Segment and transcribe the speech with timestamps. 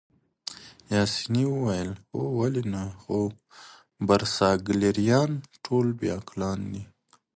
[0.87, 3.17] پاسیني وویل: هو ولې نه، خو
[4.07, 5.31] برساګلیریايان
[5.65, 6.83] ټول بې عقلان دي.